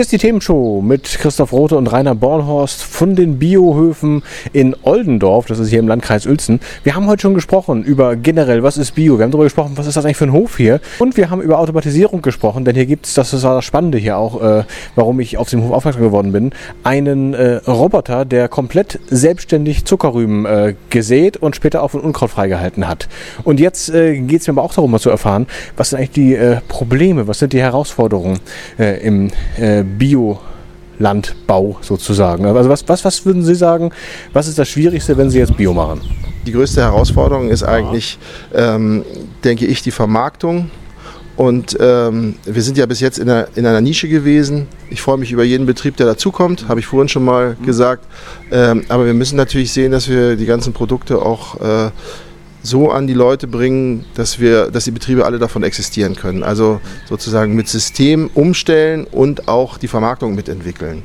[0.00, 4.22] Hier ist die Themenshow mit Christoph Rote und Rainer Bornhorst von den Biohöfen
[4.54, 5.44] in Oldendorf.
[5.44, 6.58] Das ist hier im Landkreis Uelzen.
[6.84, 9.18] Wir haben heute schon gesprochen über generell, was ist Bio.
[9.18, 10.80] Wir haben darüber gesprochen, was ist das eigentlich für ein Hof hier.
[11.00, 14.16] Und wir haben über Automatisierung gesprochen, denn hier gibt es, das ist das Spannende hier
[14.16, 19.00] auch, äh, warum ich auf dem Hof aufmerksam geworden bin, einen äh, Roboter, der komplett
[19.10, 23.06] selbstständig Zuckerrüben äh, gesät und später auch von Unkraut freigehalten hat.
[23.44, 25.46] Und jetzt äh, geht es mir aber auch darum, mal zu erfahren,
[25.76, 28.38] was sind eigentlich die äh, Probleme, was sind die Herausforderungen
[28.78, 32.46] äh, im äh, Biolandbau sozusagen.
[32.46, 33.90] Also was, was, was würden Sie sagen,
[34.32, 36.00] was ist das Schwierigste, wenn Sie jetzt Bio machen?
[36.46, 38.18] Die größte Herausforderung ist eigentlich,
[38.54, 39.04] ähm,
[39.44, 40.70] denke ich, die Vermarktung.
[41.36, 44.66] Und ähm, wir sind ja bis jetzt in einer, in einer Nische gewesen.
[44.90, 48.04] Ich freue mich über jeden Betrieb, der dazukommt, habe ich vorhin schon mal gesagt.
[48.50, 51.90] Ähm, aber wir müssen natürlich sehen, dass wir die ganzen Produkte auch äh,
[52.62, 56.42] so an die Leute bringen, dass wir, dass die Betriebe alle davon existieren können.
[56.42, 61.02] Also sozusagen mit System umstellen und auch die Vermarktung mitentwickeln.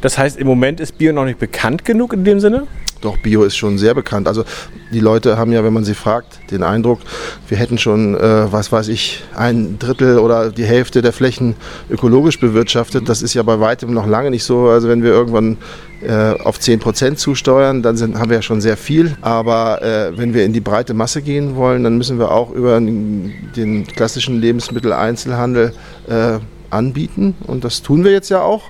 [0.00, 2.66] Das heißt, im Moment ist Bio noch nicht bekannt genug in dem Sinne?
[3.00, 4.26] Doch, Bio ist schon sehr bekannt.
[4.26, 4.44] Also
[4.92, 7.00] die Leute haben ja, wenn man sie fragt, den Eindruck,
[7.48, 11.54] wir hätten schon, äh, was weiß ich, ein Drittel oder die Hälfte der Flächen
[11.90, 13.08] ökologisch bewirtschaftet.
[13.08, 14.68] Das ist ja bei weitem noch lange nicht so.
[14.68, 15.58] Also wenn wir irgendwann
[16.02, 19.16] äh, auf 10 Prozent zusteuern, dann sind, haben wir ja schon sehr viel.
[19.20, 22.80] Aber äh, wenn wir in die breite Masse gehen wollen, dann müssen wir auch über
[22.80, 25.72] den klassischen Lebensmitteleinzelhandel
[26.08, 26.38] äh,
[26.70, 27.36] anbieten.
[27.46, 28.64] Und das tun wir jetzt ja auch.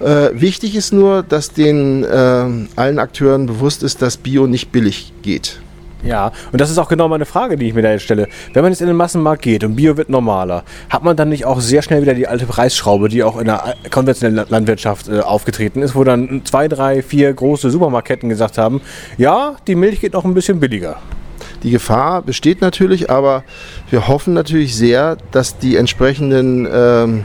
[0.00, 2.06] Äh, wichtig ist nur, dass den äh,
[2.76, 5.60] allen Akteuren bewusst ist, dass Bio nicht billig geht.
[6.04, 8.28] Ja, und das ist auch genau meine Frage, die ich mir da jetzt stelle.
[8.52, 11.44] Wenn man jetzt in den Massenmarkt geht und Bio wird normaler, hat man dann nicht
[11.44, 15.82] auch sehr schnell wieder die alte Preisschraube, die auch in der konventionellen Landwirtschaft äh, aufgetreten
[15.82, 18.80] ist, wo dann zwei, drei, vier große Supermarktketten gesagt haben,
[19.16, 20.98] ja, die Milch geht noch ein bisschen billiger.
[21.64, 23.42] Die Gefahr besteht natürlich, aber
[23.90, 27.24] wir hoffen natürlich sehr, dass die entsprechenden ähm,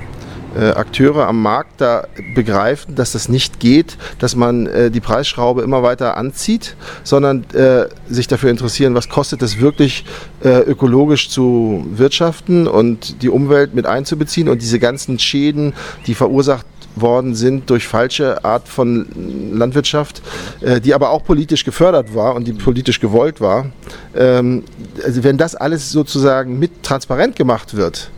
[0.58, 5.62] äh, Akteure am Markt da begreifen, dass das nicht geht, dass man äh, die Preisschraube
[5.62, 10.06] immer weiter anzieht, sondern äh, sich dafür interessieren, was kostet es wirklich
[10.44, 15.74] äh, ökologisch zu wirtschaften und die Umwelt mit einzubeziehen und diese ganzen Schäden,
[16.08, 16.66] die verursacht
[16.96, 19.08] worden sind durch falsche Art von
[19.54, 20.22] Landwirtschaft,
[20.62, 23.72] äh, die aber auch politisch gefördert war und die politisch gewollt war.
[24.16, 24.64] Ähm,
[25.04, 28.12] also wenn das alles sozusagen mit transparent gemacht wird,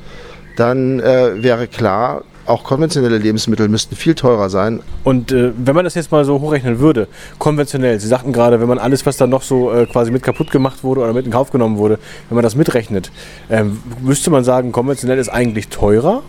[0.55, 4.81] dann äh, wäre klar, auch konventionelle Lebensmittel müssten viel teurer sein.
[5.03, 7.07] Und äh, wenn man das jetzt mal so hochrechnen würde,
[7.39, 10.51] konventionell, Sie sagten gerade, wenn man alles, was da noch so äh, quasi mit kaputt
[10.51, 11.99] gemacht wurde oder mit in Kauf genommen wurde,
[12.29, 13.11] wenn man das mitrechnet,
[13.49, 16.21] ähm, müsste man sagen, konventionell ist eigentlich teurer?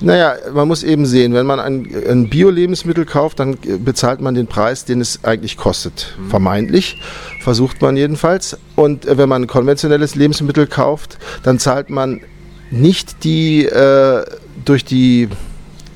[0.00, 4.48] Naja, man muss eben sehen, wenn man ein, ein Bio-Lebensmittel kauft, dann bezahlt man den
[4.48, 6.14] Preis, den es eigentlich kostet.
[6.18, 6.30] Mhm.
[6.30, 7.00] Vermeintlich,
[7.40, 8.58] versucht man jedenfalls.
[8.74, 12.20] Und äh, wenn man ein konventionelles Lebensmittel kauft, dann zahlt man
[12.74, 14.24] nicht die äh,
[14.64, 15.28] durch die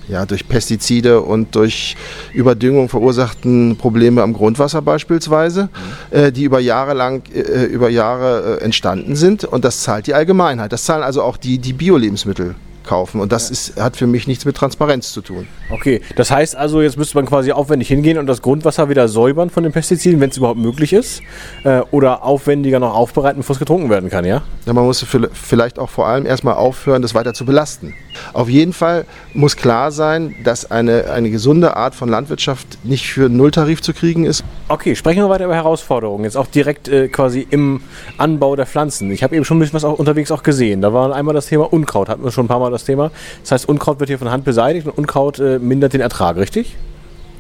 [0.08, 1.94] ja, durch Pestizide und durch
[2.32, 5.68] Überdüngung verursachten Probleme am Grundwasser beispielsweise,
[6.10, 9.44] äh, die über Jahre lang, äh, über Jahre äh, entstanden sind.
[9.44, 10.72] Und das zahlt die Allgemeinheit.
[10.72, 12.54] Das zahlen also auch die, die Bio-Lebensmittel
[12.88, 13.20] kaufen.
[13.20, 15.46] Und das ist, hat für mich nichts mit Transparenz zu tun.
[15.70, 19.50] Okay, das heißt also, jetzt müsste man quasi aufwendig hingehen und das Grundwasser wieder säubern
[19.50, 21.20] von den Pestiziden, wenn es überhaupt möglich ist.
[21.64, 24.42] Äh, oder aufwendiger noch aufbereiten, bevor es getrunken werden kann, ja?
[24.66, 27.94] Ja, man muss vielleicht auch vor allem erstmal aufhören, das weiter zu belasten.
[28.32, 33.28] Auf jeden Fall muss klar sein, dass eine, eine gesunde Art von Landwirtschaft nicht für
[33.28, 34.42] Nulltarif zu kriegen ist.
[34.68, 36.24] Okay, sprechen wir weiter über Herausforderungen.
[36.24, 37.80] Jetzt auch direkt äh, quasi im
[38.16, 39.10] Anbau der Pflanzen.
[39.10, 40.80] Ich habe eben schon ein bisschen was auch unterwegs auch gesehen.
[40.80, 43.10] Da war einmal das Thema Unkraut, hatten wir schon ein paar Mal das Thema.
[43.42, 46.76] Das heißt, Unkraut wird hier von Hand beseitigt und Unkraut äh, mindert den Ertrag, richtig?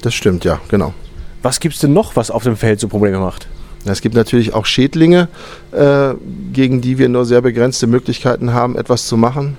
[0.02, 0.94] Das stimmt, ja, genau.
[1.42, 3.48] Was gibt es denn noch, was auf dem Feld so Probleme macht?
[3.84, 5.28] Es gibt natürlich auch Schädlinge,
[5.72, 6.14] äh,
[6.52, 9.56] gegen die wir nur sehr begrenzte Möglichkeiten haben, etwas zu machen.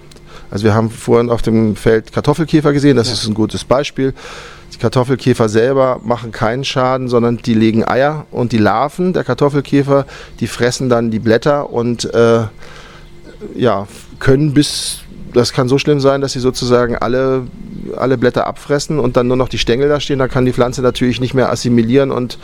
[0.52, 3.14] Also wir haben vorhin auf dem Feld Kartoffelkäfer gesehen, das ja.
[3.14, 4.14] ist ein gutes Beispiel.
[4.74, 10.06] Die Kartoffelkäfer selber machen keinen Schaden, sondern die legen Eier und die Larven der Kartoffelkäfer,
[10.40, 12.44] die fressen dann die Blätter und äh,
[13.56, 13.88] ja,
[14.20, 15.00] können bis,
[15.34, 17.48] das kann so schlimm sein, dass sie sozusagen alle,
[17.98, 20.20] alle Blätter abfressen und dann nur noch die Stängel da stehen.
[20.20, 22.38] Da kann die Pflanze natürlich nicht mehr assimilieren und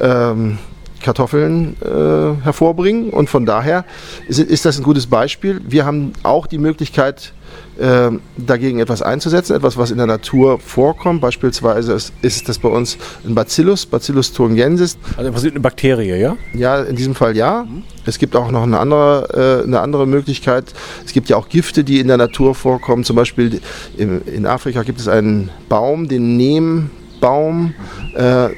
[0.00, 0.58] ähm,
[1.02, 3.10] Kartoffeln äh, hervorbringen.
[3.10, 3.84] Und von daher
[4.26, 5.60] ist, ist, das ein gutes Beispiel.
[5.66, 7.32] Wir haben auch die Möglichkeit,
[7.78, 11.20] äh, dagegen etwas einzusetzen, etwas, was in der Natur vorkommt.
[11.20, 14.98] Beispielsweise ist, ist das bei uns ein Bacillus, Bacillus thuringiensis.
[15.16, 16.36] Also im Prinzip eine Bakterie, ja?
[16.54, 17.66] Ja, in diesem Fall ja.
[18.04, 20.72] Es gibt auch noch eine andere, äh, eine andere Möglichkeit.
[21.04, 23.04] Es gibt ja auch Gifte, die in der Natur vorkommen.
[23.04, 23.60] Zum Beispiel
[23.96, 27.74] in, in Afrika gibt es einen Baum, den Nehmbaum,
[28.14, 28.48] äh,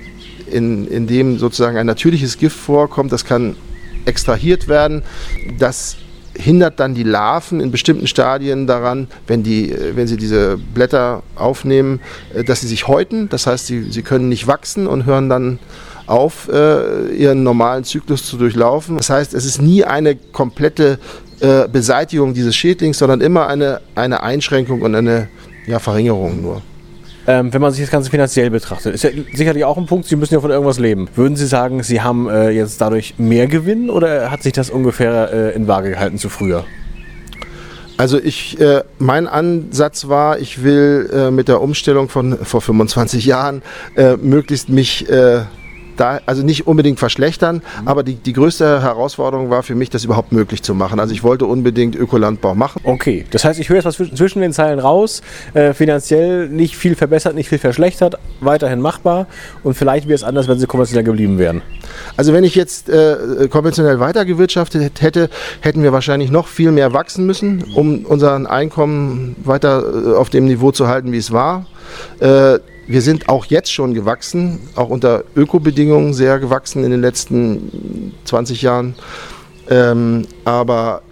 [0.50, 3.12] in, in dem sozusagen ein natürliches Gift vorkommt.
[3.12, 3.56] Das kann
[4.06, 5.02] extrahiert werden.
[5.58, 5.96] Das
[6.40, 12.00] hindert dann die Larven in bestimmten Stadien daran, wenn, die, wenn sie diese Blätter aufnehmen,
[12.34, 13.28] äh, dass sie sich häuten.
[13.28, 15.58] Das heißt, sie, sie können nicht wachsen und hören dann
[16.06, 18.96] auf, äh, ihren normalen Zyklus zu durchlaufen.
[18.96, 20.98] Das heißt, es ist nie eine komplette
[21.40, 25.28] äh, Beseitigung dieses Schädlings, sondern immer eine, eine Einschränkung und eine
[25.66, 26.62] ja, Verringerung nur.
[27.30, 30.16] Ähm, wenn man sich das Ganze finanziell betrachtet, ist ja sicherlich auch ein Punkt, Sie
[30.16, 31.08] müssen ja von irgendwas leben.
[31.14, 35.32] Würden Sie sagen, Sie haben äh, jetzt dadurch mehr Gewinn oder hat sich das ungefähr
[35.32, 36.64] äh, in Waage gehalten zu früher?
[37.96, 43.24] Also ich, äh, mein Ansatz war, ich will äh, mit der Umstellung von vor 25
[43.26, 43.62] Jahren
[43.94, 45.42] äh, möglichst mich äh,
[46.00, 47.88] da, also nicht unbedingt verschlechtern, mhm.
[47.88, 50.98] aber die, die größte Herausforderung war für mich, das überhaupt möglich zu machen.
[50.98, 52.80] Also ich wollte unbedingt Ökolandbau machen.
[52.84, 55.22] Okay, das heißt, ich höre jetzt was zwischen den Zeilen raus.
[55.54, 59.26] Äh, finanziell nicht viel verbessert, nicht viel verschlechtert, weiterhin machbar
[59.62, 61.62] und vielleicht wäre es anders, wenn sie konventionell geblieben wären.
[62.16, 65.28] Also wenn ich jetzt äh, konventionell weitergewirtschaftet hätte,
[65.60, 70.46] hätten wir wahrscheinlich noch viel mehr wachsen müssen, um unseren Einkommen weiter äh, auf dem
[70.46, 71.66] Niveau zu halten, wie es war.
[72.20, 72.58] Äh,
[72.90, 78.62] wir sind auch jetzt schon gewachsen, auch unter Ökobedingungen sehr gewachsen in den letzten 20
[78.62, 78.96] Jahren.
[79.68, 81.02] Ähm, aber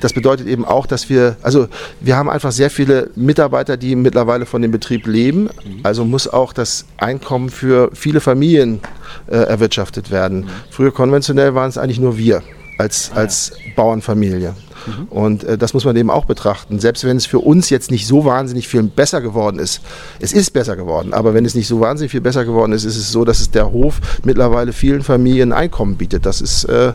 [0.00, 1.66] das bedeutet eben auch, dass wir, also
[2.00, 5.50] wir haben einfach sehr viele Mitarbeiter, die mittlerweile von dem Betrieb leben.
[5.82, 8.80] Also muss auch das Einkommen für viele Familien
[9.26, 10.42] äh, erwirtschaftet werden.
[10.42, 10.50] Mhm.
[10.70, 12.42] Früher konventionell waren es eigentlich nur wir
[12.78, 14.54] als, ah, als Bauernfamilie.
[14.86, 15.04] Mhm.
[15.10, 16.78] Und äh, das muss man eben auch betrachten.
[16.78, 19.80] Selbst wenn es für uns jetzt nicht so wahnsinnig viel besser geworden ist,
[20.20, 22.96] es ist besser geworden, aber wenn es nicht so wahnsinnig viel besser geworden ist, ist
[22.96, 26.26] es so, dass es der Hof mittlerweile vielen Familien Einkommen bietet.
[26.26, 26.92] Das ist äh,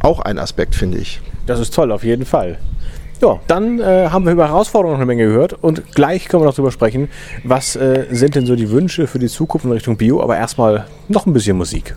[0.00, 1.20] auch ein Aspekt, finde ich.
[1.46, 2.58] Das ist toll, auf jeden Fall.
[3.22, 6.54] Ja, dann äh, haben wir über Herausforderungen eine Menge gehört und gleich können wir noch
[6.54, 7.08] darüber sprechen,
[7.44, 10.86] was äh, sind denn so die Wünsche für die Zukunft in Richtung Bio, aber erstmal
[11.08, 11.96] noch ein bisschen Musik.